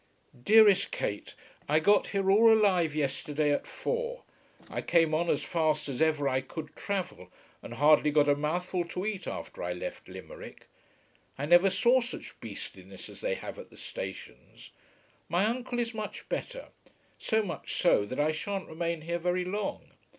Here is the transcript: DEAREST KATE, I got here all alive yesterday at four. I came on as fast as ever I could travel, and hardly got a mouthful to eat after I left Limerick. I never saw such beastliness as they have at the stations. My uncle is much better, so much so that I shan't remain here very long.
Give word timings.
DEAREST 0.45 0.91
KATE, 0.91 1.35
I 1.69 1.79
got 1.79 2.07
here 2.07 2.31
all 2.31 2.51
alive 2.51 2.95
yesterday 2.95 3.51
at 3.51 3.67
four. 3.67 4.23
I 4.67 4.81
came 4.81 5.13
on 5.13 5.29
as 5.29 5.43
fast 5.43 5.87
as 5.87 6.01
ever 6.01 6.27
I 6.27 6.41
could 6.41 6.75
travel, 6.75 7.31
and 7.61 7.75
hardly 7.75 8.09
got 8.09 8.27
a 8.27 8.35
mouthful 8.35 8.83
to 8.85 9.05
eat 9.05 9.27
after 9.27 9.61
I 9.61 9.73
left 9.73 10.07
Limerick. 10.07 10.65
I 11.37 11.45
never 11.45 11.69
saw 11.69 12.01
such 12.01 12.39
beastliness 12.39 13.09
as 13.09 13.21
they 13.21 13.35
have 13.35 13.59
at 13.59 13.69
the 13.69 13.77
stations. 13.77 14.71
My 15.29 15.45
uncle 15.45 15.77
is 15.77 15.93
much 15.93 16.27
better, 16.29 16.69
so 17.19 17.43
much 17.43 17.73
so 17.73 18.03
that 18.05 18.19
I 18.19 18.31
shan't 18.31 18.69
remain 18.69 19.01
here 19.01 19.19
very 19.19 19.45
long. 19.45 19.91